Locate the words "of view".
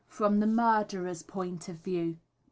1.69-2.17